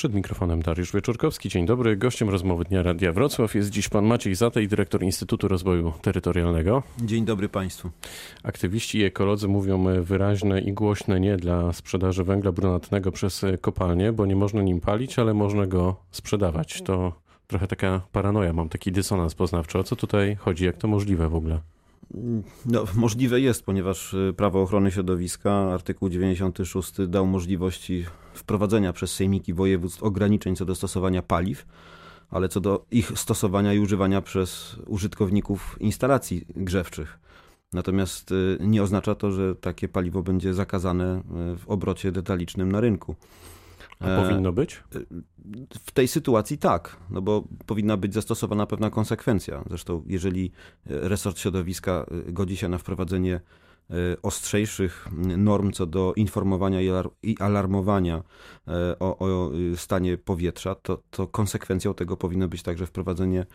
Przed 0.00 0.14
mikrofonem 0.14 0.62
Dariusz 0.62 0.92
Wieczorkowski. 0.92 1.48
Dzień 1.48 1.66
dobry. 1.66 1.96
Gościem 1.96 2.30
rozmowy 2.30 2.64
Dnia 2.64 2.82
Radia 2.82 3.12
Wrocław 3.12 3.54
jest 3.54 3.70
dziś 3.70 3.88
pan 3.88 4.06
Maciej 4.06 4.34
Zatej, 4.34 4.68
dyrektor 4.68 5.02
Instytutu 5.02 5.48
Rozwoju 5.48 5.92
Terytorialnego. 6.02 6.82
Dzień 7.02 7.24
dobry 7.24 7.48
państwu. 7.48 7.90
Aktywiści 8.42 8.98
i 8.98 9.04
ekolodzy 9.04 9.48
mówią 9.48 10.02
wyraźne 10.02 10.60
i 10.60 10.72
głośne 10.72 11.20
nie 11.20 11.36
dla 11.36 11.72
sprzedaży 11.72 12.24
węgla 12.24 12.52
brunatnego 12.52 13.12
przez 13.12 13.44
kopalnie, 13.60 14.12
bo 14.12 14.26
nie 14.26 14.36
można 14.36 14.62
nim 14.62 14.80
palić, 14.80 15.18
ale 15.18 15.34
można 15.34 15.66
go 15.66 15.96
sprzedawać. 16.10 16.82
To 16.82 17.12
trochę 17.46 17.66
taka 17.66 18.00
paranoja, 18.12 18.52
mam 18.52 18.68
taki 18.68 18.92
dysonans 18.92 19.34
poznawczy. 19.34 19.78
O 19.78 19.84
co 19.84 19.96
tutaj 19.96 20.36
chodzi? 20.36 20.64
Jak 20.64 20.76
to 20.76 20.88
możliwe 20.88 21.28
w 21.28 21.34
ogóle? 21.34 21.60
No, 22.66 22.84
możliwe 22.94 23.40
jest, 23.40 23.64
ponieważ 23.64 24.14
y, 24.14 24.34
prawo 24.36 24.62
ochrony 24.62 24.90
środowiska, 24.90 25.52
artykuł 25.52 26.08
96 26.08 26.92
dał 27.08 27.26
możliwości 27.26 28.06
wprowadzenia 28.34 28.92
przez 28.92 29.14
sejmiki 29.14 29.54
województw 29.54 30.02
ograniczeń 30.02 30.56
co 30.56 30.64
do 30.64 30.74
stosowania 30.74 31.22
paliw, 31.22 31.66
ale 32.30 32.48
co 32.48 32.60
do 32.60 32.84
ich 32.90 33.12
stosowania 33.18 33.74
i 33.74 33.78
używania 33.78 34.22
przez 34.22 34.76
użytkowników 34.86 35.76
instalacji 35.80 36.46
grzewczych. 36.56 37.18
Natomiast 37.72 38.32
y, 38.32 38.58
nie 38.60 38.82
oznacza 38.82 39.14
to, 39.14 39.32
że 39.32 39.54
takie 39.54 39.88
paliwo 39.88 40.22
będzie 40.22 40.54
zakazane 40.54 41.18
y, 41.18 41.22
w 41.58 41.68
obrocie 41.68 42.12
detalicznym 42.12 42.72
na 42.72 42.80
rynku. 42.80 43.16
A 44.00 44.22
powinno 44.22 44.52
być? 44.52 44.82
W 45.84 45.90
tej 45.92 46.08
sytuacji 46.08 46.58
tak, 46.58 46.96
no 47.10 47.22
bo 47.22 47.44
powinna 47.66 47.96
być 47.96 48.14
zastosowana 48.14 48.66
pewna 48.66 48.90
konsekwencja. 48.90 49.64
Zresztą, 49.68 50.04
jeżeli 50.06 50.52
resort 50.86 51.38
środowiska 51.38 52.06
godzi 52.26 52.56
się 52.56 52.68
na 52.68 52.78
wprowadzenie 52.78 53.40
ostrzejszych 54.22 55.08
norm 55.36 55.72
co 55.72 55.86
do 55.86 56.12
informowania 56.16 56.80
i 57.22 57.36
alarmowania 57.38 58.22
o, 59.00 59.18
o 59.18 59.50
stanie 59.76 60.18
powietrza, 60.18 60.74
to, 60.74 61.02
to 61.10 61.26
konsekwencją 61.26 61.94
tego 61.94 62.16
powinno 62.16 62.48
być 62.48 62.62
także 62.62 62.86
wprowadzenie 62.86 63.46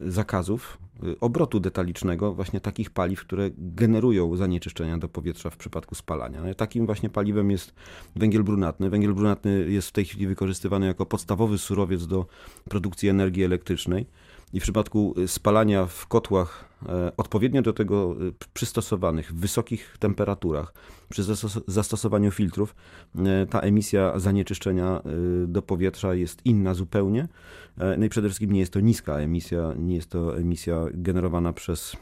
zakazów 0.00 0.78
obrotu 1.20 1.60
detalicznego 1.60 2.34
właśnie 2.34 2.60
takich 2.60 2.90
paliw, 2.90 3.20
które 3.20 3.50
generują 3.58 4.36
zanieczyszczenia 4.36 4.98
do 4.98 5.08
powietrza 5.08 5.50
w 5.50 5.56
przypadku 5.56 5.94
spalania. 5.94 6.42
No 6.42 6.54
takim 6.54 6.86
właśnie 6.86 7.10
paliwem 7.10 7.50
jest 7.50 7.74
węgiel 8.16 8.44
brunatny. 8.44 8.90
Węgiel 8.90 9.14
brunatny 9.14 9.70
jest 9.70 9.88
w 9.88 9.92
tej 9.92 10.04
chwili 10.04 10.26
wykorzystywany 10.26 10.86
jako 10.86 11.06
podstawowy 11.06 11.58
surowiec 11.58 12.06
do 12.06 12.26
produkcji 12.64 13.08
energii 13.08 13.44
elektrycznej 13.44 14.06
i 14.52 14.60
w 14.60 14.62
przypadku 14.62 15.14
spalania 15.26 15.86
w 15.86 16.06
kotłach 16.06 16.64
e, 16.88 17.12
odpowiednio 17.16 17.62
do 17.62 17.72
tego 17.72 18.12
e, 18.12 18.16
przystosowanych 18.54 19.32
w 19.32 19.40
wysokich 19.40 19.96
temperaturach 19.98 20.74
przy 21.08 21.22
zastosowaniu 21.66 22.30
filtrów 22.30 22.74
e, 23.18 23.46
ta 23.46 23.60
emisja 23.60 24.18
zanieczyszczenia 24.18 25.02
do 25.46 25.62
powietrza 25.62 26.14
jest 26.14 26.46
inna 26.46 26.74
zupełnie. 26.74 27.28
No 27.98 28.06
i 28.06 28.08
przede 28.08 28.28
wszystkim 28.28 28.52
nie 28.52 28.60
jest 28.60 28.72
to 28.72 28.80
niska 28.80 29.14
emisja, 29.14 29.74
nie 29.78 29.94
jest 29.94 30.10
to 30.10 30.38
emisja 30.38 30.84
generowana 30.94 31.52
przez 31.52 31.96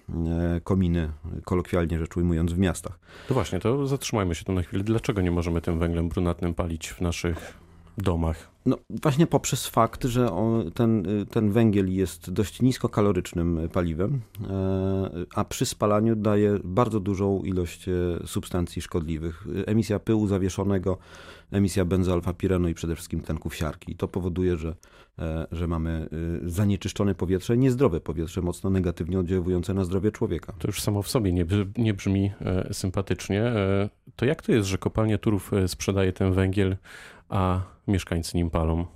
kominy, 0.64 1.11
kolokwialnie 1.44 1.98
rzecz 1.98 2.17
ujmując, 2.17 2.52
w 2.52 2.58
miastach. 2.58 2.98
To 3.28 3.34
właśnie, 3.34 3.61
to 3.61 3.86
zatrzymajmy 3.86 4.34
się 4.34 4.44
tu 4.44 4.52
na 4.52 4.62
chwilę. 4.62 4.84
Dlaczego 4.84 5.22
nie 5.22 5.30
możemy 5.30 5.61
tym 5.61 5.78
węglem 5.78 6.08
brunatnym 6.08 6.55
palić 6.55 6.89
w 6.89 7.00
naszych 7.00 7.58
domach? 7.98 8.56
No 8.67 8.78
właśnie 9.03 9.27
poprzez 9.27 9.67
fakt, 9.67 10.05
że 10.05 10.33
on, 10.33 10.70
ten, 10.70 11.05
ten 11.31 11.53
węgiel 11.53 11.92
jest 11.92 12.31
dość 12.31 12.62
niskokalorycznym 12.62 13.69
paliwem, 13.73 14.20
e, 14.50 15.11
a 15.34 15.45
przy 15.45 15.67
spalaniu 15.67 16.17
daje 16.17 16.58
bardzo 16.64 17.00
dużą 17.00 17.42
ilość 17.42 17.89
e, 17.89 17.92
substancji 18.27 18.83
szkodliwych. 18.83 19.47
Emisja 19.67 19.98
pyłu 19.98 20.27
zawieszonego, 20.27 20.98
emisja 21.50 21.84
benzoalfa-pirenu 21.84 22.69
i 22.69 22.75
przede 22.75 22.95
wszystkim 22.95 23.20
tlenków 23.20 23.55
siarki. 23.55 23.92
I 23.92 23.97
to 23.97 24.08
powoduje, 24.08 24.56
że, 24.56 24.75
e, 25.19 25.47
że 25.53 25.67
mamy 25.67 26.08
zanieczyszczone 26.45 27.14
powietrze, 27.14 27.56
niezdrowe 27.56 28.01
powietrze, 28.01 28.42
mocno 28.42 28.70
negatywnie 28.70 29.19
oddziałujące 29.19 29.75
na 29.75 29.84
zdrowie 29.84 30.12
człowieka. 30.12 30.53
To 30.58 30.69
już 30.69 30.83
samo 30.83 31.03
w 31.03 31.08
sobie 31.08 31.33
nie, 31.33 31.46
nie 31.79 31.95
brzmi 31.95 32.33
sympatycznie. 32.73 33.52
To 34.17 34.24
jak 34.24 34.42
to 34.42 34.52
jest, 34.52 34.68
że 34.68 34.79
kopalnia 34.79 35.18
Turów 35.18 35.51
sprzedaje 35.67 36.12
ten 36.12 36.33
węgiel 36.33 36.77
a 37.29 37.76
mieszkańcy 37.89 38.36
nim 38.36 38.51
palą? 38.51 38.86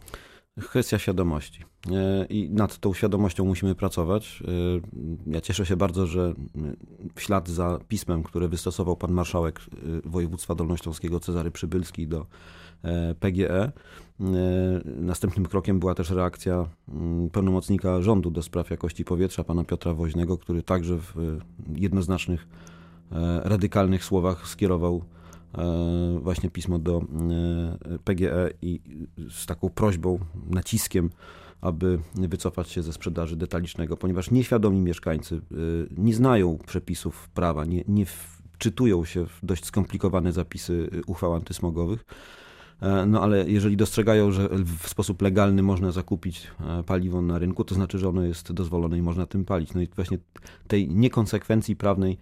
Kwestia 0.60 0.98
świadomości. 0.98 1.64
E, 1.92 2.26
I 2.26 2.50
nad 2.50 2.78
tą 2.78 2.94
świadomością 2.94 3.44
musimy 3.44 3.74
pracować. 3.74 4.42
E, 5.26 5.32
ja 5.32 5.40
cieszę 5.40 5.66
się 5.66 5.76
bardzo, 5.76 6.06
że 6.06 6.34
w 7.14 7.22
ślad 7.22 7.48
za 7.48 7.78
pismem, 7.88 8.22
które 8.22 8.48
wystosował 8.48 8.96
pan 8.96 9.12
marszałek 9.12 9.60
e, 9.60 10.10
województwa 10.10 10.54
dolnośląskiego 10.54 11.20
Cezary 11.20 11.50
Przybylski 11.50 12.08
do 12.08 12.26
PGE, 13.20 13.72
następnym 14.84 15.46
krokiem 15.46 15.80
była 15.80 15.94
też 15.94 16.10
reakcja 16.10 16.66
pełnomocnika 17.32 18.02
rządu 18.02 18.30
do 18.30 18.42
spraw 18.42 18.70
jakości 18.70 19.04
powietrza, 19.04 19.44
pana 19.44 19.64
Piotra 19.64 19.94
Woźnego, 19.94 20.38
który 20.38 20.62
także 20.62 20.98
w 20.98 21.38
jednoznacznych, 21.76 22.48
radykalnych 23.44 24.04
słowach 24.04 24.48
skierował 24.48 25.04
właśnie 26.20 26.50
pismo 26.50 26.78
do 26.78 26.98
e, 26.98 27.98
PGE 28.04 28.50
i 28.62 28.80
z 29.30 29.46
taką 29.46 29.70
prośbą, 29.70 30.18
naciskiem, 30.50 31.10
aby 31.60 31.98
wycofać 32.14 32.68
się 32.68 32.82
ze 32.82 32.92
sprzedaży 32.92 33.36
detalicznego, 33.36 33.96
ponieważ 33.96 34.30
nieświadomi 34.30 34.80
mieszkańcy 34.80 35.34
e, 35.36 35.40
nie 35.96 36.14
znają 36.14 36.58
przepisów 36.66 37.28
prawa, 37.28 37.64
nie, 37.64 37.84
nie 37.88 38.06
wczytują 38.06 39.04
się 39.04 39.26
w 39.26 39.38
dość 39.42 39.64
skomplikowane 39.64 40.32
zapisy 40.32 40.90
uchwał 41.06 41.34
antysmogowych. 41.34 42.04
No 43.06 43.22
ale 43.22 43.50
jeżeli 43.50 43.76
dostrzegają, 43.76 44.32
że 44.32 44.48
w 44.78 44.88
sposób 44.88 45.22
legalny 45.22 45.62
można 45.62 45.92
zakupić 45.92 46.50
paliwo 46.86 47.22
na 47.22 47.38
rynku, 47.38 47.64
to 47.64 47.74
znaczy, 47.74 47.98
że 47.98 48.08
ono 48.08 48.22
jest 48.22 48.52
dozwolone 48.52 48.98
i 48.98 49.02
można 49.02 49.26
tym 49.26 49.44
palić. 49.44 49.74
No 49.74 49.80
i 49.80 49.88
właśnie 49.96 50.18
tej 50.68 50.88
niekonsekwencji 50.88 51.76
prawnej 51.76 52.18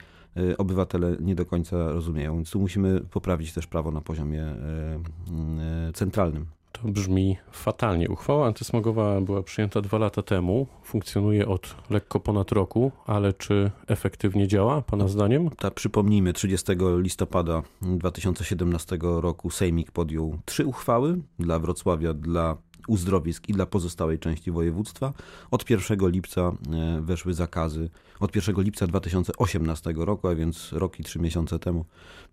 obywatele 0.58 1.16
nie 1.20 1.34
do 1.34 1.46
końca 1.46 1.92
rozumieją. 1.92 2.34
Więc 2.34 2.50
tu 2.50 2.60
musimy 2.60 3.00
poprawić 3.00 3.52
też 3.52 3.66
prawo 3.66 3.90
na 3.90 4.00
poziomie 4.00 4.42
y, 4.42 5.88
y, 5.88 5.92
centralnym. 5.92 6.46
To 6.72 6.88
brzmi 6.88 7.36
fatalnie. 7.52 8.08
Uchwała 8.08 8.46
antysmogowa 8.46 9.20
była 9.20 9.42
przyjęta 9.42 9.80
dwa 9.80 9.98
lata 9.98 10.22
temu, 10.22 10.66
funkcjonuje 10.82 11.48
od 11.48 11.76
lekko 11.90 12.20
ponad 12.20 12.52
roku, 12.52 12.92
ale 13.06 13.32
czy 13.32 13.70
efektywnie 13.86 14.48
działa, 14.48 14.82
Pana 14.82 15.04
no, 15.04 15.08
zdaniem? 15.08 15.50
Tak, 15.50 15.74
przypomnijmy, 15.74 16.32
30 16.32 16.72
listopada 16.96 17.62
2017 17.82 18.98
roku 19.02 19.50
Sejmik 19.50 19.90
podjął 19.90 20.38
trzy 20.44 20.66
uchwały 20.66 21.18
dla 21.38 21.58
Wrocławia, 21.58 22.14
dla 22.14 22.56
uzdrowisk 22.88 23.48
i 23.48 23.52
dla 23.52 23.66
pozostałej 23.66 24.18
części 24.18 24.50
województwa. 24.50 25.12
Od 25.50 25.70
1 25.70 26.08
lipca 26.10 26.40
e, 26.40 27.00
weszły 27.00 27.34
zakazy, 27.34 27.90
od 28.20 28.36
1 28.36 28.62
lipca 28.62 28.86
2018 28.86 29.94
roku, 29.96 30.28
a 30.28 30.34
więc 30.34 30.72
rok 30.72 31.00
i 31.00 31.04
trzy 31.04 31.18
miesiące 31.18 31.58
temu, 31.58 31.84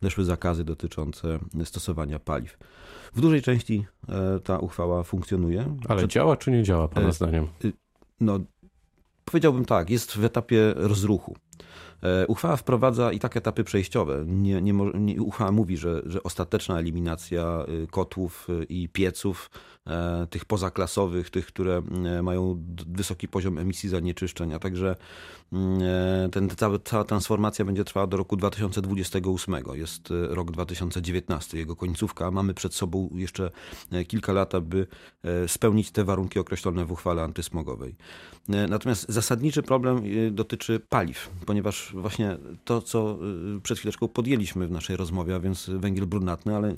weszły 0.01 0.23
zakazy 0.23 0.63
dotyczące 0.63 1.39
stosowania 1.63 2.19
paliw. 2.19 2.57
W 3.13 3.21
dużej 3.21 3.41
części 3.41 3.85
e, 4.09 4.39
ta 4.39 4.59
uchwała 4.59 5.03
funkcjonuje. 5.03 5.77
Ale 5.87 5.97
Przed... 5.97 6.11
działa 6.11 6.37
czy 6.37 6.51
nie 6.51 6.63
działa, 6.63 6.87
Pana 6.87 7.07
e, 7.07 7.13
zdaniem? 7.13 7.47
No, 8.19 8.39
powiedziałbym 9.25 9.65
tak, 9.65 9.89
jest 9.89 10.11
w 10.11 10.23
etapie 10.25 10.73
rozruchu. 10.75 11.35
Uchwała 12.27 12.57
wprowadza 12.57 13.11
i 13.11 13.19
tak 13.19 13.37
etapy 13.37 13.63
przejściowe. 13.63 14.23
Nie, 14.27 14.61
nie, 14.61 14.73
nie, 14.93 15.21
uchwała 15.21 15.51
mówi, 15.51 15.77
że, 15.77 16.01
że 16.05 16.23
ostateczna 16.23 16.79
eliminacja 16.79 17.65
kotłów 17.91 18.47
i 18.69 18.89
pieców 18.89 19.49
E, 19.89 20.27
tych 20.29 20.45
pozaklasowych, 20.45 21.29
tych, 21.29 21.45
które 21.45 21.81
e, 22.05 22.21
mają 22.21 22.63
wysoki 22.87 23.27
poziom 23.27 23.57
emisji 23.57 23.89
zanieczyszczeń, 23.89 24.53
a 24.53 24.59
także 24.59 24.95
mm, 25.53 25.79
e, 25.81 26.29
ten, 26.29 26.49
cała, 26.49 26.79
cała 26.79 27.03
transformacja 27.03 27.65
będzie 27.65 27.83
trwała 27.83 28.07
do 28.07 28.17
roku 28.17 28.35
2028. 28.37 29.55
Jest 29.73 30.09
rok 30.29 30.51
2019, 30.51 31.57
jego 31.57 31.75
końcówka. 31.75 32.31
Mamy 32.31 32.53
przed 32.53 32.73
sobą 32.73 33.09
jeszcze 33.15 33.51
kilka 34.07 34.33
lat, 34.33 34.55
aby 34.55 34.87
spełnić 35.47 35.91
te 35.91 36.03
warunki 36.03 36.39
określone 36.39 36.85
w 36.85 36.91
uchwale 36.91 37.23
antysmogowej. 37.23 37.95
Natomiast 38.69 39.05
zasadniczy 39.09 39.63
problem 39.63 40.01
dotyczy 40.31 40.79
paliw, 40.89 41.29
ponieważ 41.45 41.94
właśnie 41.95 42.37
to, 42.65 42.81
co 42.81 43.17
przed 43.63 43.77
chwileczką 43.77 44.07
podjęliśmy 44.07 44.67
w 44.67 44.71
naszej 44.71 44.97
rozmowie, 44.97 45.35
a 45.35 45.39
więc 45.39 45.69
węgiel 45.69 46.05
brunatny, 46.05 46.55
ale 46.55 46.75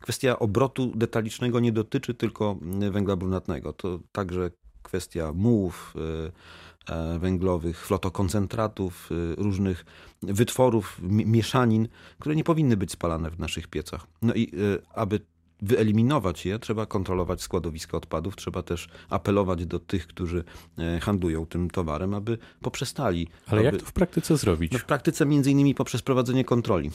kwestia 0.00 0.38
obrotu 0.38 0.92
detalicznego 0.94 1.60
nie 1.60 1.72
dotyczy 1.72 2.14
tylko 2.14 2.56
węgla 2.90 3.16
brunatnego. 3.16 3.72
To 3.72 4.00
także 4.12 4.50
kwestia 4.86 5.32
mułów 5.32 5.94
y, 5.96 6.92
e, 6.92 7.18
węglowych, 7.18 7.86
flotokoncentratów, 7.86 9.10
y, 9.12 9.34
różnych 9.34 9.84
wytworów, 10.22 10.98
mieszanin, 11.02 11.88
które 12.18 12.36
nie 12.36 12.44
powinny 12.44 12.76
być 12.76 12.90
spalane 12.92 13.30
w 13.30 13.38
naszych 13.38 13.68
piecach. 13.68 14.06
No 14.22 14.34
i 14.34 14.50
y, 14.54 14.82
aby 14.94 15.20
wyeliminować 15.62 16.46
je, 16.46 16.58
trzeba 16.58 16.86
kontrolować 16.86 17.42
składowiska 17.42 17.96
odpadów, 17.96 18.36
trzeba 18.36 18.62
też 18.62 18.88
apelować 19.10 19.66
do 19.66 19.78
tych, 19.78 20.06
którzy 20.06 20.44
e, 20.78 21.00
handlują 21.00 21.46
tym 21.46 21.70
towarem, 21.70 22.14
aby 22.14 22.38
poprzestali. 22.60 23.28
Ale 23.46 23.60
aby... 23.60 23.66
jak 23.66 23.76
to 23.76 23.86
w 23.86 23.92
praktyce 23.92 24.36
zrobić? 24.36 24.72
No 24.72 24.78
w 24.78 24.84
praktyce 24.84 25.26
między 25.26 25.50
innymi 25.50 25.74
poprzez 25.74 26.02
prowadzenie 26.02 26.44
kontroli. 26.44 26.90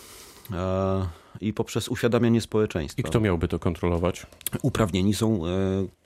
E, 0.51 1.07
i 1.41 1.53
poprzez 1.53 1.89
uświadamianie 1.89 2.41
społeczeństwa. 2.41 2.99
I 2.99 3.03
kto 3.03 3.19
miałby 3.19 3.47
to 3.47 3.59
kontrolować? 3.59 4.25
Uprawnieni 4.61 5.13
są 5.13 5.41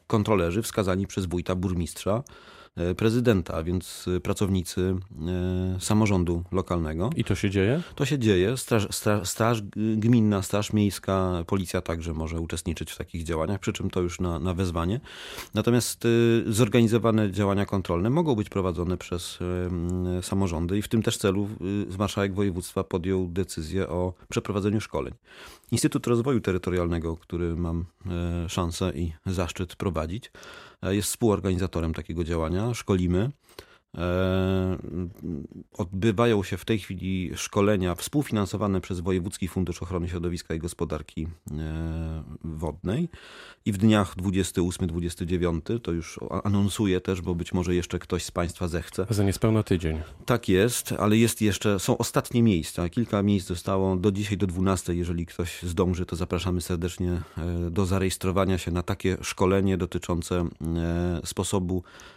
kontrolerzy 0.07 0.61
wskazani 0.61 1.07
przez 1.07 1.25
wójta, 1.25 1.55
burmistrza, 1.55 2.23
E, 2.23 2.64
prezydenta, 2.97 3.53
a 3.53 3.63
więc 3.63 4.05
e, 4.17 4.19
pracownicy 4.19 4.95
e, 5.75 5.79
samorządu 5.79 6.43
lokalnego. 6.51 7.09
I 7.15 7.23
to 7.23 7.35
się 7.35 7.49
dzieje? 7.49 7.81
To 7.95 8.05
się 8.05 8.19
dzieje. 8.19 8.57
Straż, 8.57 8.87
straż, 8.91 9.29
straż 9.29 9.61
gminna, 9.97 10.41
straż 10.41 10.73
miejska, 10.73 11.43
policja 11.47 11.81
także 11.81 12.13
może 12.13 12.39
uczestniczyć 12.39 12.91
w 12.91 12.97
takich 12.97 13.23
działaniach, 13.23 13.59
przy 13.59 13.73
czym 13.73 13.89
to 13.89 14.01
już 14.01 14.19
na, 14.19 14.39
na 14.39 14.53
wezwanie. 14.53 14.99
Natomiast 15.53 16.07
zorganizowane 16.45 17.31
działania 17.31 17.65
kontrolne 17.65 18.09
mogą 18.09 18.35
być 18.35 18.49
prowadzone 18.49 18.97
przez 18.97 19.39
samorządy 20.21 20.77
i 20.77 20.81
w 20.81 20.87
tym 20.87 21.03
też 21.03 21.17
celu 21.17 21.49
marszałek 21.99 22.33
województwa 22.33 22.83
podjął 22.83 23.27
decyzję 23.27 23.89
o 23.89 24.13
przeprowadzeniu 24.29 24.81
szkoleń. 24.81 25.13
Instytut 25.71 26.07
Rozwoju 26.07 26.41
Terytorialnego, 26.41 27.17
który 27.17 27.55
mam 27.55 27.85
szansę 28.47 28.91
i 28.95 29.13
zaszczyt 29.25 29.75
prowadzić, 29.75 30.31
E, 30.74 30.74
jest 30.81 31.09
współorganizatorem 31.09 31.93
takiego 31.93 32.23
działania. 32.23 32.73
Szkolimy. 32.73 33.29
E, 33.97 34.77
odbywają 35.73 36.43
się 36.43 36.57
w 36.57 36.65
tej 36.65 36.79
chwili 36.79 37.31
szkolenia 37.35 37.95
współfinansowane 37.95 38.81
przez 38.81 38.99
Wojewódzki 38.99 39.47
Fundusz 39.47 39.83
Ochrony 39.83 40.09
Środowiska 40.09 40.53
i 40.53 40.59
Gospodarki 40.59 41.27
e, 41.51 42.23
Wodnej 42.43 43.09
i 43.65 43.71
w 43.71 43.77
dniach 43.77 44.15
28-29 44.15 45.79
to 45.79 45.91
już 45.91 46.19
anonsuję 46.43 47.01
też, 47.01 47.21
bo 47.21 47.35
być 47.35 47.53
może 47.53 47.75
jeszcze 47.75 47.99
ktoś 47.99 48.23
z 48.23 48.31
Państwa 48.31 48.67
zechce. 48.67 49.05
Za 49.09 49.23
niespełna 49.23 49.63
tydzień. 49.63 50.01
Tak 50.25 50.49
jest, 50.49 50.91
ale 50.91 51.17
jest 51.17 51.41
jeszcze, 51.41 51.79
są 51.79 51.97
ostatnie 51.97 52.43
miejsca. 52.43 52.89
Kilka 52.89 53.23
miejsc 53.23 53.47
zostało 53.47 53.95
do 53.95 54.11
dzisiaj, 54.11 54.37
do 54.37 54.47
12. 54.47 54.95
Jeżeli 54.95 55.25
ktoś 55.25 55.63
zdąży, 55.63 56.05
to 56.05 56.15
zapraszamy 56.15 56.61
serdecznie 56.61 57.21
do 57.71 57.85
zarejestrowania 57.85 58.57
się 58.57 58.71
na 58.71 58.83
takie 58.83 59.17
szkolenie 59.21 59.77
dotyczące 59.77 60.45
sposobu 61.23 61.83
E, 61.83 62.14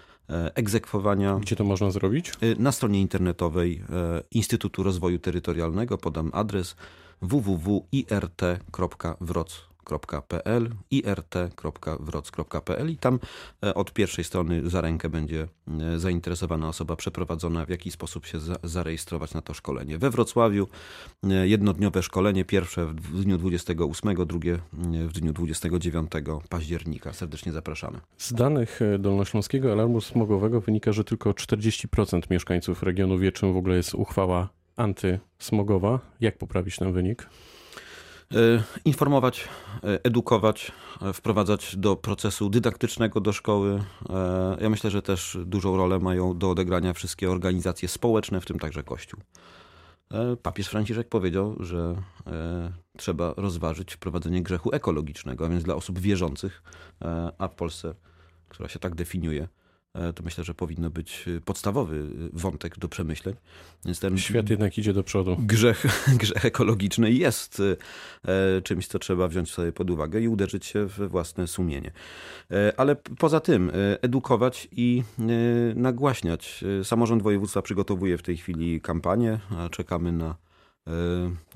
egzekwowania. 0.55 1.39
Gdzie 1.41 1.57
to 1.57 1.65
można 1.65 1.91
zrobić? 1.91 2.31
E, 2.31 2.35
na 2.59 2.73
stronie 2.73 3.01
internetowej 3.01 3.83
e, 3.91 4.23
Instytutu 4.31 4.83
Rozwoju 4.83 5.19
Terytorialnego 5.19 5.99
podam 5.99 6.31
adres 6.35 6.77
www.irt.wroc 7.23 8.49
irt.wroc.pl 9.89 10.71
irt.wroc.pl 10.91 12.91
i 12.91 12.97
tam 12.97 13.19
e, 13.65 13.75
od 13.75 13.93
pierwszej 13.93 14.25
strony 14.25 14.71
za 14.71 14.81
rękę 14.81 15.09
będzie 15.09 15.49
e, 15.81 15.99
zainteresowana 15.99 16.69
osoba 16.69 16.97
przeprowadzona, 16.97 17.67
w 17.67 17.69
jaki 17.69 17.91
sposób 17.91 18.27
się 18.27 18.39
zarejestrować 18.65 19.35
na 19.35 19.43
to 19.43 19.55
szkolenie. 19.55 19.99
We 19.99 20.11
Wrocławiu 20.11 20.69
e, 21.25 21.49
jednodniowe 21.49 22.03
szkolenie, 22.03 22.45
pierwsze 22.45 22.87
w 22.87 23.23
dniu 23.23 23.39
28, 23.39 24.27
drugie 24.27 24.59
w 25.09 25.13
dniu 25.13 25.33
29 25.33 26.11
października. 26.49 27.13
Serdecznie 27.13 27.53
zapraszamy. 27.53 28.01
Z 28.17 28.33
danych 28.33 28.81
Dolnośląskiego 28.99 29.73
Alarmu 29.73 30.01
Smogowego 30.01 30.61
wynika, 30.61 30.93
że 30.93 31.05
tylko 31.05 31.31
40% 31.31 32.31
mieszkańców 32.31 32.83
regionu 32.83 33.19
wie, 33.19 33.33
czym 33.33 33.53
w 33.53 33.57
ogóle 33.57 33.77
jest 33.77 33.95
uchwała 33.95 34.49
antysmogowa. 34.77 36.01
Jak 36.21 36.39
poprawić 36.39 36.77
ten 36.77 36.93
wynik? 36.93 37.29
E, 38.35 38.63
informować, 38.85 39.49
e, 39.85 40.05
edukować, 40.05 40.73
e, 41.03 41.13
wprowadzać 41.13 41.77
do 41.77 41.97
procesu 41.97 42.51
dydaktycznego 42.51 43.21
do 43.21 43.33
szkoły. 43.33 43.83
Ja 44.61 44.69
myślę, 44.71 44.91
że 44.91 45.03
też 45.03 45.39
dużą 45.47 45.77
rolę 45.77 45.99
mają 45.99 46.39
do 46.39 46.51
odegrania 46.51 46.93
wszystkie 46.93 47.31
organizacje 47.31 47.89
społeczne, 47.89 48.41
w 48.41 48.47
tym 48.47 48.59
także 48.59 48.83
Kościół. 48.83 49.21
Papież 50.43 50.69
Franciszek 50.69 51.09
powiedział, 51.09 51.57
że 51.61 52.03
trzeba 52.97 53.35
rozważyć 53.37 53.95
wprowadzenie 53.95 54.43
grzechu 54.43 54.71
ekologicznego, 54.73 55.47
a 55.47 55.49
więc 55.49 55.65
dla 55.65 55.75
osób 55.75 55.99
wierzących, 55.99 56.63
a 57.39 57.49
w 57.49 57.55
Polsce, 57.55 57.95
która 58.49 58.69
się 58.69 58.79
tak 58.79 58.95
definiuje, 58.95 59.49
E, 59.49 59.68
to 59.93 60.23
myślę, 60.23 60.45
że 60.45 60.55
powinno 60.55 60.91
być 60.91 61.25
e, 61.37 61.41
podstawowy 61.41 61.97
e, 61.97 62.29
wątek 62.33 62.79
do 62.79 62.89
przemyśleń. 62.89 63.35
Więc 63.85 64.01
ten 64.01 64.19
Świat 64.19 64.51
jednak 64.51 64.79
idzie 64.79 64.93
do 64.93 65.03
przodu. 65.03 65.37
Grzech, 65.41 65.87
grzech 66.21 66.45
ekologiczny 66.45 67.13
jest 67.13 67.63
czymś, 68.65 68.87
co 68.87 68.99
trzeba 68.99 69.29
wziąć 69.29 69.51
sobie 69.51 69.73
pod 69.73 69.91
uwagę 69.91 70.21
i 70.21 70.29
uderzyć 70.29 70.67
się 70.67 70.87
we 70.87 71.09
własne 71.09 71.47
sumienie. 71.47 71.91
Ale 72.77 72.97
poza 72.97 73.41
tym 73.41 73.73
edukować 74.03 74.69
i 74.73 75.03
nagłaśniać. 75.75 76.65
Samorząd 76.83 77.23
województwa 77.23 77.63
przygotowuje 77.63 78.19
w 78.19 78.23
tej 78.23 78.37
chwili 78.37 78.81
kampanię, 78.81 79.39
a 79.51 79.69
czekamy 79.69 80.13
na 80.13 80.29
E, 80.29 80.48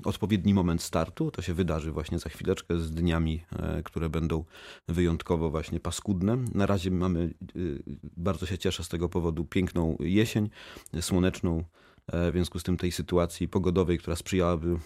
odpowiedni 0.03 0.53
moment 0.53 0.81
startu. 0.81 1.31
To 1.31 1.41
się 1.41 1.53
wydarzy 1.53 1.91
właśnie 1.91 2.19
za 2.19 2.29
chwileczkę 2.29 2.79
z 2.79 2.91
dniami, 2.91 3.43
e, 3.51 3.83
które 3.83 4.09
będą 4.09 4.43
wyjątkowo 4.87 5.49
właśnie 5.49 5.79
paskudne. 5.79 6.37
Na 6.53 6.65
razie 6.65 6.91
mamy, 6.91 7.33
e, 7.41 7.59
bardzo 8.17 8.45
się 8.45 8.57
cieszę 8.57 8.83
z 8.83 8.89
tego 8.89 9.09
powodu, 9.09 9.45
piękną 9.45 9.97
jesień, 9.99 10.49
słoneczną, 11.01 11.57
E, 11.59 11.82
w 12.11 12.31
związku 12.31 12.59
z 12.59 12.63
tym 12.63 12.77
tej 12.77 12.91
sytuacji 12.91 13.47
pogodowej, 13.47 13.97
która 13.97 14.15
sprzyjałaby 14.15 14.67
e, 14.67 14.77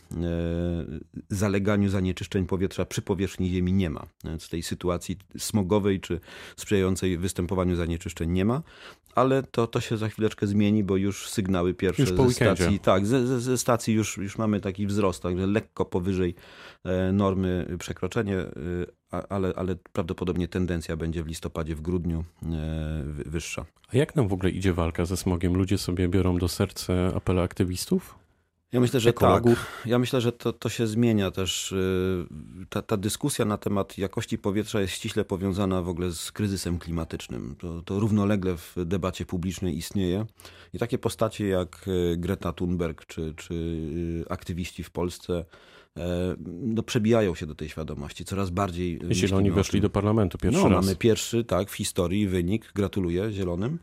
zaleganiu 1.30 1.90
zanieczyszczeń 1.90 2.46
powietrza 2.46 2.86
przy 2.86 3.02
powierzchni 3.02 3.50
Ziemi 3.50 3.74
nie 3.74 3.90
ma. 3.90 4.08
Więc 4.24 4.50
tej 4.50 4.64
sytuacji 4.64 5.18
smogowej 5.38 6.00
czy 6.00 6.20
sprzyjającej 6.58 7.18
występowaniu 7.18 7.76
zanieczyszczeń 7.76 8.32
nie 8.32 8.46
ma, 8.46 8.62
ale 9.16 9.44
to, 9.44 9.68
to 9.68 9.82
się 9.82 9.98
za 9.98 10.10
chwileczkę 10.10 10.48
zmieni, 10.48 10.84
bo 10.84 10.98
już 10.98 11.30
sygnały 11.30 11.74
pierwsze 11.74 12.02
już 12.02 12.12
ze 12.12 12.32
stacji, 12.32 12.80
tak, 12.80 13.06
ze, 13.06 13.42
ze, 13.42 13.58
stacji 13.58 13.94
już, 13.94 14.18
już 14.18 14.38
mamy 14.38 14.62
taki 14.62 14.88
wzrost, 14.88 15.24
także 15.24 15.48
lekko 15.48 15.86
powyżej 15.86 16.36
e, 16.84 17.12
normy 17.12 17.76
przekroczenie 17.80 18.38
ale, 19.12 19.54
ale 19.56 19.76
prawdopodobnie 19.94 20.48
tendencja 20.48 20.98
będzie 20.98 21.24
w 21.24 21.28
listopadzie, 21.28 21.76
w 21.76 21.82
grudniu 21.82 22.24
e, 22.44 23.04
wyższa. 23.06 23.66
A 23.94 23.98
jak 23.98 24.16
nam 24.16 24.28
w 24.28 24.34
ogóle 24.34 24.50
idzie 24.50 24.74
walka 24.74 25.06
ze 25.06 25.18
smogiem? 25.18 25.56
Ludzie 25.58 25.78
sobie 25.78 26.08
biorą 26.08 26.38
do 26.38 26.48
serca 26.48 26.94
apele 27.16 27.42
aktywistów? 27.42 28.16
Ja 28.72 28.80
myślę, 28.80 29.00
że 29.00 29.10
Ekologów. 29.10 29.72
tak. 29.78 29.88
Ja 29.88 30.00
myślę, 30.00 30.22
że 30.22 30.32
to, 30.32 30.54
to 30.54 30.70
się 30.70 30.88
zmienia 30.88 31.32
też. 31.32 31.72
Y, 31.72 32.26
ta, 32.70 32.82
ta 32.82 32.98
dyskusja 32.98 33.46
na 33.46 33.58
temat 33.58 33.98
jakości 33.98 34.38
powietrza 34.38 34.82
jest 34.82 34.94
ściśle 34.94 35.26
powiązana 35.26 35.82
w 35.82 35.90
ogóle 35.90 36.12
z 36.12 36.32
kryzysem 36.32 36.80
klimatycznym. 36.80 37.56
To, 37.60 37.82
to 37.82 38.00
równolegle 38.00 38.58
w 38.58 38.76
debacie 38.86 39.26
publicznej 39.26 39.78
istnieje. 39.78 40.26
I 40.74 40.80
takie 40.80 40.98
postacie 40.98 41.48
jak 41.48 41.88
y, 41.88 42.18
Greta 42.18 42.54
Thunberg 42.54 43.06
czy, 43.06 43.34
czy 43.36 44.26
aktywiści 44.30 44.84
w 44.84 44.92
Polsce 44.92 45.34
E, 45.40 45.46
no, 46.48 46.84
przebijają 46.84 47.36
się 47.36 47.46
do 47.46 47.56
tej 47.56 47.70
świadomości. 47.70 48.26
Coraz 48.26 48.50
bardziej. 48.50 49.00
Zieloni 49.12 49.52
weszli 49.52 49.82
do 49.82 49.90
parlamentu 49.90 50.38
pierwszy 50.38 50.64
no, 50.64 50.70
raz. 50.70 50.86
Mamy 50.86 50.96
pierwszy, 50.96 51.44
tak, 51.44 51.70
w 51.70 51.74
historii 51.74 52.28
wynik. 52.28 52.72
Gratuluję 52.76 53.32
Zielonym. 53.32 53.80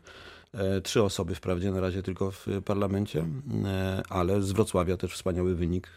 E, 0.55 0.81
trzy 0.81 1.03
osoby 1.03 1.35
wprawdzie 1.35 1.71
na 1.71 1.79
razie 1.79 2.03
tylko 2.03 2.31
w 2.31 2.47
parlamencie, 2.65 3.25
e, 3.65 4.03
ale 4.09 4.41
z 4.41 4.51
Wrocławia 4.51 4.97
też 4.97 5.13
wspaniały 5.13 5.55
wynik 5.55 5.89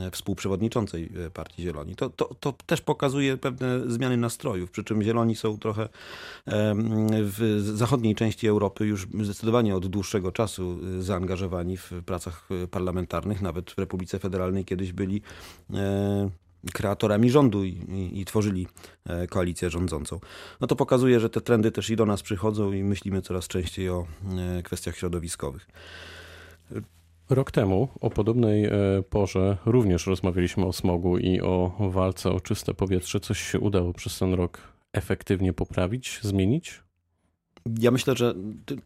e, 0.00 0.10
współprzewodniczącej 0.10 1.10
Partii 1.34 1.62
Zieloni. 1.62 1.96
To, 1.96 2.10
to, 2.10 2.34
to 2.40 2.54
też 2.66 2.80
pokazuje 2.80 3.36
pewne 3.36 3.90
zmiany 3.90 4.16
nastrojów, 4.16 4.70
przy 4.70 4.84
czym 4.84 5.02
Zieloni 5.02 5.36
są 5.36 5.58
trochę 5.58 5.88
w 7.10 7.60
zachodniej 7.74 8.14
części 8.14 8.48
Europy 8.48 8.86
już 8.86 9.06
zdecydowanie 9.22 9.76
od 9.76 9.86
dłuższego 9.86 10.32
czasu 10.32 10.78
zaangażowani 11.02 11.76
w 11.76 11.92
pracach 12.06 12.48
parlamentarnych, 12.70 13.42
nawet 13.42 13.70
w 13.70 13.78
Republice 13.78 14.18
Federalnej 14.18 14.64
kiedyś 14.64 14.92
byli 14.92 15.22
kreatorami 16.72 17.30
rządu 17.30 17.64
i, 17.64 17.68
i, 17.68 18.20
i, 18.20 18.24
tworzyli 18.24 18.66
e, 19.06 19.26
koalicję 19.26 19.70
rządzącą. 19.70 20.20
No 20.60 20.66
to 20.66 20.76
pokazuje, 20.76 21.20
że 21.20 21.30
te 21.30 21.40
trendy 21.40 21.72
też 21.72 21.90
i 21.90 21.96
do 21.96 22.06
nas 22.06 22.22
przychodzą 22.22 22.72
i 22.72 22.84
myślimy 22.84 23.22
coraz 23.22 23.48
częściej 23.48 23.90
o 23.90 24.06
e, 24.58 24.62
kwestiach 24.62 24.96
środowiskowych. 24.96 25.68
Rok 27.30 27.50
temu 27.50 27.88
o 28.00 28.10
podobnej 28.10 28.64
e, 28.64 28.70
porze 29.10 29.56
również 29.66 30.06
rozmawialiśmy 30.06 30.66
o 30.66 30.72
smogu 30.72 31.18
i 31.18 31.40
o 31.40 31.72
walce 31.90 32.30
o 32.30 32.40
czyste 32.40 32.74
powietrze. 32.74 33.20
Coś 33.20 33.40
się 33.40 33.60
udało 33.60 33.92
przez 33.92 34.18
ten 34.18 34.34
rok 34.34 34.60
efektywnie 34.92 35.52
poprawić, 35.52 36.20
zmienić? 36.22 36.80
Ja 37.80 37.90
myślę, 37.90 38.16
że 38.16 38.34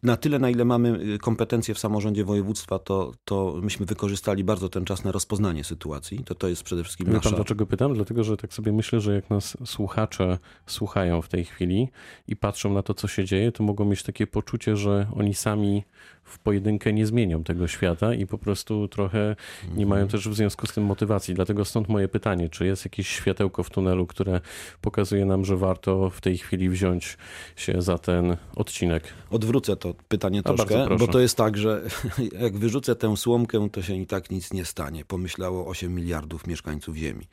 na 0.03 0.17
tyle, 0.17 0.39
na 0.39 0.49
ile 0.49 0.65
mamy 0.65 0.99
y, 1.15 1.17
kompetencje 1.17 1.73
w 1.73 1.79
samorządzie 1.79 2.23
województwa, 2.23 2.79
to, 2.79 3.13
to 3.25 3.59
myśmy 3.61 3.85
wykorzystali 3.85 4.43
bardzo 4.43 4.69
ten 4.69 4.85
czas 4.85 5.03
na 5.03 5.11
rozpoznanie 5.11 5.63
sytuacji. 5.63 6.23
To, 6.23 6.35
to 6.35 6.47
jest 6.47 6.63
przede 6.63 6.83
wszystkim 6.83 7.07
Wie 7.07 7.13
nasza... 7.13 7.29
pan, 7.29 7.35
dlaczego 7.35 7.65
pytam? 7.65 7.93
Dlatego, 7.93 8.23
że 8.23 8.37
tak 8.37 8.53
sobie 8.53 8.71
myślę, 8.71 8.99
że 8.99 9.13
jak 9.13 9.29
nas 9.29 9.57
słuchacze 9.65 10.37
słuchają 10.65 11.21
w 11.21 11.27
tej 11.27 11.45
chwili 11.45 11.89
i 12.27 12.35
patrzą 12.35 12.73
na 12.73 12.83
to, 12.83 12.93
co 12.93 13.07
się 13.07 13.25
dzieje, 13.25 13.51
to 13.51 13.63
mogą 13.63 13.85
mieć 13.85 14.03
takie 14.03 14.27
poczucie, 14.27 14.75
że 14.75 15.07
oni 15.15 15.33
sami 15.33 15.83
w 16.27 16.39
pojedynkę 16.39 16.93
nie 16.93 17.05
zmienią 17.05 17.43
tego 17.43 17.67
świata 17.67 18.13
i 18.13 18.25
po 18.25 18.37
prostu 18.37 18.87
trochę 18.87 19.35
nie 19.75 19.85
mają 19.85 20.03
mhm. 20.03 20.09
też 20.09 20.29
w 20.29 20.35
związku 20.35 20.67
z 20.67 20.73
tym 20.73 20.83
motywacji. 20.83 21.33
Dlatego 21.33 21.65
stąd 21.65 21.89
moje 21.89 22.07
pytanie, 22.07 22.49
czy 22.49 22.65
jest 22.65 22.85
jakieś 22.85 23.07
światełko 23.07 23.63
w 23.63 23.69
tunelu, 23.69 24.07
które 24.07 24.41
pokazuje 24.81 25.25
nam, 25.25 25.45
że 25.45 25.57
warto 25.57 26.09
w 26.09 26.21
tej 26.21 26.37
chwili 26.37 26.69
wziąć 26.69 27.17
się 27.55 27.81
za 27.81 27.97
ten 27.97 28.37
odcinek. 28.67 29.03
Odwrócę 29.29 29.75
to 29.75 29.93
pytanie 30.07 30.43
troszkę, 30.43 30.97
bo 30.97 31.07
to 31.07 31.19
jest 31.19 31.37
tak, 31.37 31.57
że 31.57 31.81
jak 32.43 32.57
wyrzucę 32.57 32.95
tę 32.95 33.17
słomkę, 33.17 33.69
to 33.71 33.81
się 33.81 33.95
i 33.95 34.07
tak 34.07 34.31
nic 34.31 34.53
nie 34.53 34.65
stanie. 34.65 35.05
Pomyślało 35.05 35.67
8 35.67 35.95
miliardów 35.95 36.47
mieszkańców 36.47 36.95
Ziemi. 36.95 37.27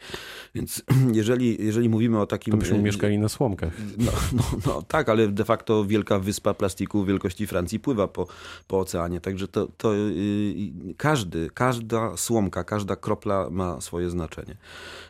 Więc 0.55 0.83
jeżeli, 1.12 1.64
jeżeli 1.64 1.88
mówimy 1.88 2.21
o 2.21 2.26
takim... 2.26 2.50
To 2.50 2.57
byśmy 2.57 2.79
mieszkali 2.79 3.19
na 3.19 3.29
słomkach. 3.29 3.73
No, 3.99 4.12
no, 4.37 4.43
no 4.67 4.83
tak, 4.83 5.09
ale 5.09 5.29
de 5.29 5.45
facto 5.45 5.85
wielka 5.85 6.19
wyspa 6.19 6.55
plastiku 6.55 7.05
wielkości 7.05 7.47
Francji 7.47 7.81
pływa 7.81 8.09
po, 8.09 8.26
po 8.67 8.79
oceanie. 8.79 9.21
Także 9.21 9.49
to, 9.49 9.69
to 9.76 9.95
yy, 9.95 10.95
każdy, 10.97 11.50
każda 11.55 12.17
słomka, 12.17 12.64
każda 12.64 12.97
kropla 12.97 13.50
ma 13.50 13.81
swoje 13.81 14.11
znaczenie. 14.11 14.57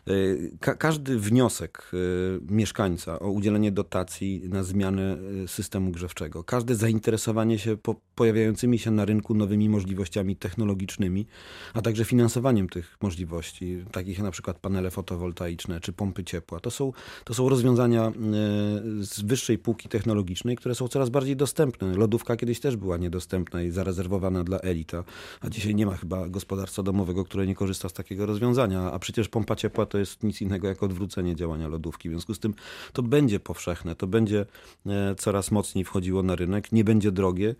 Yy, 0.05 0.51
ka 0.59 0.75
każdy 0.75 1.19
wniosek 1.19 1.91
yy, 1.93 2.39
mieszkańca 2.49 3.19
o 3.19 3.29
udzielenie 3.29 3.71
dotacji 3.71 4.41
na 4.49 4.63
zmianę 4.63 5.17
y, 5.43 5.47
systemu 5.47 5.91
grzewczego, 5.91 6.14
każde 6.43 6.75
zainteresowanie 6.75 7.59
się 7.59 7.77
po 7.77 7.95
pojawiającymi 8.15 8.79
się 8.79 8.91
na 8.91 9.05
rynku 9.05 9.33
nowymi 9.33 9.69
możliwościami 9.69 10.35
technologicznymi, 10.35 11.25
a 11.73 11.81
także 11.81 12.05
finansowaniem 12.05 12.69
tych 12.69 12.97
możliwości, 13.01 13.85
takich 13.91 14.17
jak 14.17 14.23
na 14.23 14.31
przykład 14.31 14.59
panele 14.59 14.91
fotowoltaiczne 14.91 15.79
czy 15.79 15.93
pompy 15.93 16.23
ciepła. 16.23 16.59
To 16.59 16.71
są, 16.71 16.93
to 17.23 17.33
są 17.33 17.49
rozwiązania 17.49 18.09
y, 18.09 18.13
z 19.05 19.21
wyższej 19.21 19.57
półki 19.57 19.89
technologicznej, 19.89 20.55
które 20.55 20.75
są 20.75 20.87
coraz 20.87 21.09
bardziej 21.09 21.35
dostępne. 21.35 21.95
Lodówka 21.95 22.35
kiedyś 22.35 22.59
też 22.59 22.75
była 22.75 22.97
niedostępna 22.97 23.63
i 23.63 23.71
zarezerwowana 23.71 24.43
dla 24.43 24.59
elita, 24.59 25.03
a 25.41 25.49
dzisiaj 25.49 25.75
nie 25.75 25.85
ma 25.85 25.95
chyba 25.97 26.29
gospodarstwa 26.29 26.83
domowego, 26.83 27.23
które 27.23 27.47
nie 27.47 27.55
korzysta 27.55 27.89
z 27.89 27.93
takiego 27.93 28.25
rozwiązania, 28.25 28.91
a 28.91 28.99
przecież 28.99 29.29
pompa 29.29 29.55
ciepła 29.55 29.85
to 29.85 29.97
jest 29.97 30.23
nic 30.23 30.41
innego 30.41 30.67
jak 30.67 30.83
odwrócenie 30.83 31.35
działania 31.35 31.67
lodówki. 31.67 32.09
W 32.09 32.11
związku 32.11 32.33
z 32.33 32.39
tym 32.39 32.53
to 32.93 33.03
będzie 33.03 33.39
powszechne, 33.39 33.95
to 33.95 34.07
będzie 34.07 34.45
e, 34.85 35.15
coraz 35.15 35.51
mocniej 35.51 35.85
wchodziło 35.85 36.23
na 36.23 36.35
rynek, 36.35 36.71
nie 36.71 36.83
będzie 36.83 37.11
drogie. 37.11 37.55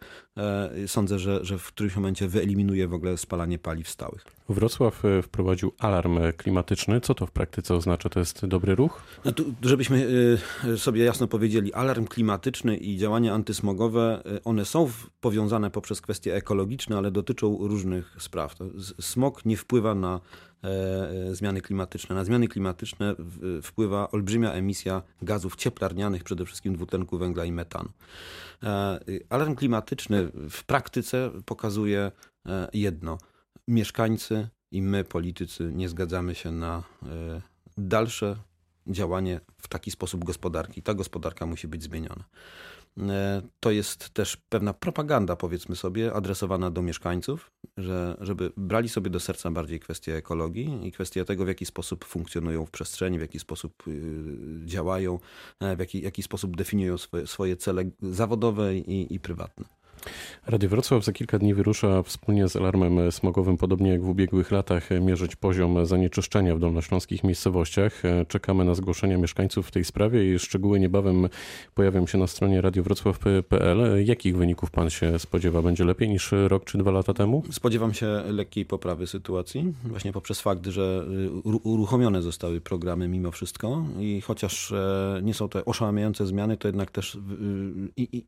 E, 0.46 0.88
sądzę, 0.88 1.20
że, 1.20 1.46
że 1.46 1.58
w 1.58 1.68
którymś 1.68 1.96
momencie 1.96 2.28
wyeliminuje 2.28 2.88
w 2.88 2.94
ogóle 2.94 3.18
spalanie 3.18 3.60
paliw 3.60 3.90
stałych. 3.90 4.26
Wrocław 4.50 5.06
e, 5.06 5.22
wprowadził 5.22 5.72
alarm 5.80 6.20
klimatyczny. 6.38 7.02
Co 7.02 7.14
to 7.14 7.26
w 7.26 7.32
praktyce 7.32 7.76
oznacza? 7.76 8.10
To 8.10 8.20
jest 8.20 8.46
dobry 8.46 8.76
ruch? 8.76 9.02
No 9.26 9.32
tu, 9.32 9.54
żebyśmy 9.62 10.08
sobie 10.78 11.04
jasno 11.04 11.28
powiedzieli, 11.28 11.74
alarm 11.74 12.06
klimatyczny 12.06 12.78
i 12.78 12.98
działania 12.98 13.34
antysmogowe, 13.34 14.24
one 14.44 14.66
są 14.66 14.90
powiązane 15.22 15.72
poprzez 15.72 16.02
kwestie 16.02 16.36
ekologiczne, 16.36 16.98
ale 16.98 17.12
dotyczą 17.12 17.58
różnych 17.68 18.16
spraw. 18.20 18.56
Smog 19.00 19.46
nie 19.46 19.58
wpływa 19.58 19.96
na 19.96 20.22
E, 20.55 20.55
e, 20.55 20.55
zmiany 21.32 21.62
klimatyczne. 21.62 22.16
Na 22.16 22.24
zmiany 22.24 22.48
klimatyczne 22.48 23.16
wpływa 23.64 24.12
olbrzymia 24.12 24.52
emisja 24.52 25.02
gazów 25.22 25.56
cieplarnianych, 25.56 26.24
przede 26.24 26.46
wszystkim 26.46 26.76
dwutlenku 26.76 27.18
węgla 27.18 27.46
i 27.46 27.52
metanu. 27.52 27.90
E, 28.64 29.00
alarm 29.30 29.56
klimatyczny 29.56 30.28
w 30.50 30.64
praktyce 30.64 31.32
pokazuje 31.46 32.12
jedno. 32.74 33.18
Mieszkańcy 33.68 34.50
i 34.72 34.82
my, 34.82 35.04
politycy, 35.04 35.72
nie 35.74 35.90
zgadzamy 35.90 36.36
się 36.36 36.52
na 36.52 36.84
dalsze 37.78 38.36
działanie 38.88 39.40
w 39.58 39.68
taki 39.68 39.92
sposób 39.92 40.24
gospodarki. 40.24 40.82
Ta 40.82 40.94
gospodarka 40.94 41.46
musi 41.46 41.68
być 41.68 41.84
zmieniona. 41.84 42.24
E, 43.00 43.42
to 43.60 43.72
jest 43.72 44.10
też 44.10 44.38
pewna 44.38 44.74
propaganda, 44.74 45.36
powiedzmy 45.36 45.76
sobie, 45.76 46.14
adresowana 46.14 46.72
do 46.72 46.82
mieszkańców, 46.82 47.52
że, 47.78 48.18
żeby 48.22 48.52
brali 48.58 48.90
sobie 48.90 49.10
do 49.10 49.20
serca 49.20 49.52
bardziej 49.52 49.80
kwestie 49.80 50.16
ekologii 50.16 50.88
i 50.88 50.92
kwestie 50.92 51.26
tego, 51.26 51.46
w 51.46 51.48
jaki 51.48 51.66
sposób 51.66 52.06
funkcjonują 52.06 52.66
w 52.66 52.72
przestrzeni, 52.72 53.18
w 53.18 53.22
jaki 53.22 53.40
sposób 53.40 53.88
y, 53.88 54.62
działają, 54.66 55.20
e, 55.60 55.76
w 55.76 55.80
jaki, 55.80 56.02
jaki 56.02 56.24
sposób 56.24 56.58
definiują 56.58 56.98
swoje, 56.98 57.28
swoje 57.28 57.58
cele 57.58 57.84
zawodowe 58.02 58.76
i, 58.76 59.16
i 59.16 59.20
prywatne. 59.20 59.66
Radio 60.48 60.70
Wrocław 60.70 61.06
za 61.06 61.12
kilka 61.12 61.40
dni 61.40 61.54
wyrusza 61.54 62.04
wspólnie 62.04 62.48
z 62.48 62.56
alarmem 62.56 63.12
smogowym, 63.12 63.58
podobnie 63.58 63.90
jak 63.90 64.04
w 64.04 64.10
ubiegłych 64.10 64.52
latach, 64.52 64.90
mierzyć 65.02 65.36
poziom 65.36 65.86
zanieczyszczenia 65.86 66.56
w 66.56 66.60
dolnośląskich 66.60 67.24
miejscowościach. 67.24 68.04
Czekamy 68.28 68.66
na 68.66 68.76
zgłoszenia 68.76 69.18
mieszkańców 69.18 69.68
w 69.68 69.72
tej 69.72 69.84
sprawie 69.84 70.34
i 70.36 70.40
szczegóły 70.40 70.80
niebawem 70.80 71.30
pojawią 71.74 72.08
się 72.08 72.18
na 72.18 72.28
stronie 72.28 72.62
radiowrocław.pl. 72.62 74.06
Jakich 74.06 74.38
wyników 74.38 74.72
pan 74.72 74.90
się 74.90 75.20
spodziewa? 75.20 75.62
Będzie 75.62 75.86
lepiej 75.86 76.10
niż 76.10 76.32
rok 76.48 76.66
czy 76.66 76.78
dwa 76.78 76.92
lata 76.92 77.14
temu? 77.14 77.44
Spodziewam 77.52 77.94
się 77.94 78.08
lekkiej 78.28 78.66
poprawy 78.66 79.08
sytuacji, 79.08 79.74
właśnie 79.84 80.12
poprzez 80.14 80.42
fakt, 80.42 80.66
że 80.66 81.06
uruchomione 81.44 82.22
zostały 82.22 82.62
programy 82.62 83.08
mimo 83.08 83.32
wszystko 83.32 83.86
i 84.00 84.22
chociaż 84.22 84.72
e, 84.72 85.20
nie 85.24 85.34
są 85.34 85.50
to 85.50 85.66
oszałamiające 85.66 86.28
zmiany, 86.28 86.58
to 86.58 86.68
jednak 86.68 86.92
też 86.92 87.18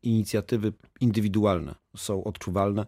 inicjatywy 0.02 0.72
indywidualne 1.00 1.67
są 1.96 2.24
odczuwalne 2.24 2.86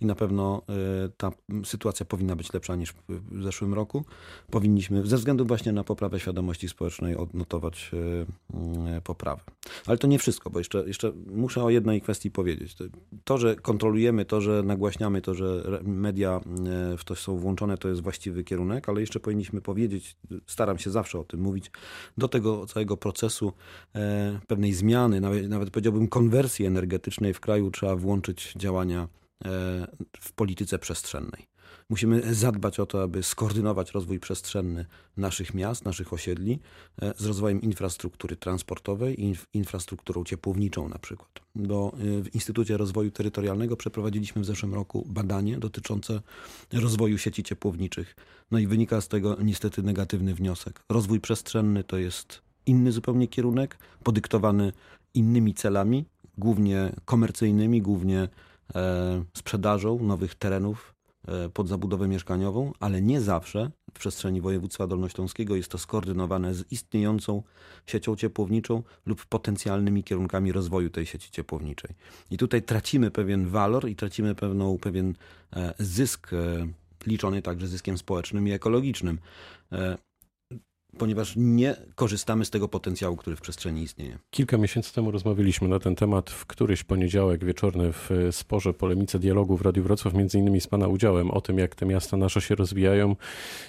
i 0.00 0.06
na 0.06 0.14
pewno 0.14 0.62
e, 0.68 1.08
ta 1.16 1.30
sytuacja 1.64 2.06
powinna 2.06 2.36
być 2.36 2.52
lepsza 2.52 2.76
niż 2.76 2.94
w 3.08 3.42
zeszłym 3.42 3.74
roku. 3.74 4.04
Powinniśmy 4.50 5.06
ze 5.06 5.16
względu 5.16 5.46
właśnie 5.46 5.72
na 5.72 5.84
poprawę 5.84 6.20
świadomości 6.20 6.68
społecznej 6.68 7.16
odnotować 7.16 7.90
e, 7.92 8.96
e, 8.96 9.00
poprawę. 9.00 9.42
Ale 9.86 9.98
to 9.98 10.06
nie 10.06 10.18
wszystko, 10.18 10.50
bo 10.50 10.58
jeszcze, 10.58 10.86
jeszcze 10.86 11.12
muszę 11.26 11.64
o 11.64 11.70
jednej 11.70 12.00
kwestii 12.00 12.30
powiedzieć. 12.30 12.76
To, 13.24 13.38
że 13.38 13.56
kontrolujemy, 13.56 14.24
to, 14.24 14.40
że 14.40 14.62
nagłaśniamy, 14.62 15.22
to, 15.22 15.34
że 15.34 15.80
media 15.82 16.40
w 16.98 17.04
to 17.04 17.14
są 17.14 17.36
włączone, 17.36 17.78
to 17.78 17.88
jest 17.88 18.02
właściwy 18.02 18.44
kierunek, 18.44 18.88
ale 18.88 19.00
jeszcze 19.00 19.20
powinniśmy 19.20 19.60
powiedzieć, 19.60 20.16
staram 20.46 20.78
się 20.78 20.90
zawsze 20.90 21.18
o 21.18 21.24
tym 21.24 21.40
mówić, 21.40 21.70
do 22.18 22.28
tego 22.28 22.66
całego 22.66 22.96
procesu 22.96 23.52
pewnej 24.46 24.72
zmiany, 24.72 25.20
nawet, 25.20 25.48
nawet 25.48 25.70
powiedziałbym 25.70 26.08
konwersji 26.08 26.66
energetycznej 26.66 27.34
w 27.34 27.40
kraju 27.40 27.70
trzeba 27.70 27.96
włączyć 27.96 28.19
działania 28.56 29.00
e, 29.00 29.08
w 30.20 30.32
polityce 30.32 30.78
przestrzennej. 30.78 31.50
Musimy 31.90 32.34
zadbać 32.34 32.80
o 32.80 32.86
to, 32.86 33.02
aby 33.02 33.22
skoordynować 33.22 33.92
rozwój 33.92 34.20
przestrzenny 34.20 34.86
naszych 35.16 35.54
miast, 35.54 35.84
naszych 35.84 36.12
osiedli 36.12 36.58
e, 37.02 37.14
z 37.18 37.26
rozwojem 37.26 37.60
infrastruktury 37.60 38.36
transportowej 38.36 39.24
i 39.24 39.34
infrastrukturą 39.54 40.24
ciepłowniczą 40.24 40.88
na 40.88 40.98
przykład. 40.98 41.30
Bo 41.54 41.92
e, 41.94 42.22
w 42.22 42.34
Instytucie 42.34 42.76
Rozwoju 42.76 43.10
Terytorialnego 43.10 43.76
przeprowadziliśmy 43.76 44.42
w 44.42 44.46
zeszłym 44.46 44.74
roku 44.74 45.06
badanie 45.08 45.58
dotyczące 45.58 46.20
rozwoju 46.72 47.18
sieci 47.18 47.42
ciepłowniczych. 47.42 48.16
No 48.50 48.58
i 48.58 48.66
wynika 48.66 49.00
z 49.00 49.08
tego 49.08 49.36
niestety 49.42 49.82
negatywny 49.82 50.34
wniosek. 50.34 50.82
Rozwój 50.88 51.20
przestrzenny 51.20 51.84
to 51.84 51.98
jest 51.98 52.42
inny 52.66 52.92
zupełnie 52.92 53.28
kierunek, 53.28 53.78
podyktowany 54.02 54.72
innymi 55.14 55.54
celami, 55.54 56.04
głównie 56.40 56.92
komercyjnymi, 57.04 57.82
głównie 57.82 58.28
e, 58.74 59.24
sprzedażą 59.36 60.02
nowych 60.02 60.34
terenów 60.34 60.94
e, 61.28 61.48
pod 61.48 61.68
zabudowę 61.68 62.08
mieszkaniową, 62.08 62.72
ale 62.80 63.02
nie 63.02 63.20
zawsze 63.20 63.70
w 63.90 63.98
przestrzeni 63.98 64.40
województwa 64.40 64.86
dolnośląskiego 64.86 65.56
jest 65.56 65.70
to 65.70 65.78
skoordynowane 65.78 66.54
z 66.54 66.72
istniejącą 66.72 67.42
siecią 67.86 68.16
ciepłowniczą 68.16 68.82
lub 69.06 69.26
potencjalnymi 69.26 70.04
kierunkami 70.04 70.52
rozwoju 70.52 70.90
tej 70.90 71.06
sieci 71.06 71.30
ciepłowniczej. 71.30 71.90
I 72.30 72.36
tutaj 72.38 72.62
tracimy 72.62 73.10
pewien 73.10 73.48
walor 73.48 73.88
i 73.88 73.96
tracimy 73.96 74.34
pewną, 74.34 74.78
pewien 74.78 75.14
e, 75.52 75.74
zysk 75.78 76.30
liczony 77.06 77.42
także 77.42 77.66
zyskiem 77.66 77.98
społecznym 77.98 78.48
i 78.48 78.52
ekologicznym 78.52 79.18
ponieważ 80.98 81.32
nie 81.36 81.76
korzystamy 81.94 82.44
z 82.44 82.50
tego 82.50 82.68
potencjału, 82.68 83.16
który 83.16 83.36
w 83.36 83.40
przestrzeni 83.40 83.82
istnieje. 83.82 84.18
Kilka 84.30 84.58
miesięcy 84.58 84.94
temu 84.94 85.10
rozmawialiśmy 85.10 85.68
na 85.68 85.78
ten 85.78 85.96
temat 85.96 86.30
w 86.30 86.46
któryś 86.46 86.84
poniedziałek 86.84 87.44
wieczorny 87.44 87.92
w 87.92 88.10
sporze 88.30 88.74
polemice 88.74 89.18
dialogu 89.18 89.56
w 89.56 89.62
Radiu 89.62 89.82
Wrocław, 89.82 90.14
między 90.14 90.38
innymi 90.38 90.60
z 90.60 90.66
Pana 90.66 90.88
udziałem, 90.88 91.30
o 91.30 91.40
tym, 91.40 91.58
jak 91.58 91.74
te 91.74 91.86
miasta 91.86 92.16
nasze 92.16 92.40
się 92.40 92.54
rozwijają 92.54 93.16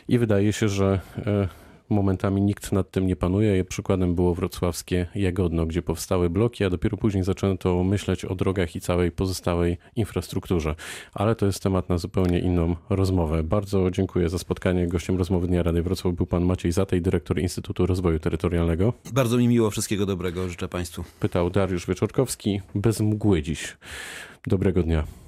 i 0.08 0.18
wydaje 0.18 0.54
się, 0.54 0.70
że 0.70 1.02
e, 1.18 1.71
Momentami 1.92 2.42
nikt 2.42 2.72
nad 2.72 2.92
tym 2.92 3.08
nie 3.08 3.16
panuje. 3.16 3.66
Przykładem 3.66 4.16
było 4.16 4.36
wrocławskie 4.36 5.08
Jagodno, 5.16 5.66
gdzie 5.66 5.82
powstały 5.82 6.30
bloki, 6.30 6.64
a 6.64 6.70
dopiero 6.70 6.98
później 6.98 7.24
zaczęto 7.24 7.84
myśleć 7.84 8.26
o 8.26 8.36
drogach 8.36 8.76
i 8.76 8.82
całej 8.82 9.12
pozostałej 9.12 9.78
infrastrukturze. 9.96 10.76
Ale 11.14 11.36
to 11.36 11.46
jest 11.46 11.64
temat 11.64 11.90
na 11.90 11.98
zupełnie 11.98 12.40
inną 12.40 12.76
rozmowę. 12.90 13.44
Bardzo 13.44 13.92
dziękuję 13.92 14.30
za 14.30 14.40
spotkanie. 14.40 14.88
Gościem 14.88 15.18
rozmowy 15.18 15.48
Dnia 15.48 15.64
Rady 15.64 15.84
Wrocław 15.84 16.16
był 16.16 16.26
pan 16.26 16.46
Maciej 16.46 16.72
Zatej, 16.72 17.02
dyrektor 17.02 17.40
Instytutu 17.40 17.86
Rozwoju 17.86 18.20
Terytorialnego. 18.20 18.94
Bardzo 19.14 19.38
mi 19.38 19.48
miło, 19.48 19.70
wszystkiego 19.70 20.06
dobrego 20.06 20.50
życzę 20.50 20.68
państwu. 20.68 21.04
Pytał 21.20 21.50
Dariusz 21.50 21.88
Wieczorkowski, 21.88 22.62
bez 22.76 23.00
mgły 23.00 23.42
dziś. 23.42 23.78
Dobrego 24.48 24.84
dnia. 24.84 25.21